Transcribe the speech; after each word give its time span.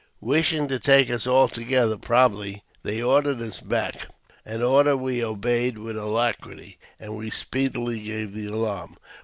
Wishing 0.19 0.67
to 0.69 0.79
take 0.79 1.11
us 1.11 1.27
all 1.27 1.47
together, 1.47 1.95
probably, 1.95 2.63
they 2.81 3.03
ordered 3.03 3.39
us 3.39 3.59
back— 3.59 4.07
an 4.53 4.63
order 4.63 4.97
we 4.97 5.23
obeyed 5.23 5.77
with 5.77 5.95
alacrity, 5.95 6.79
and 6.99 7.15
we 7.15 7.29
speedily 7.29 7.99
gave 7.99 8.33
the 8.33 8.47
alarm. 8.47 8.97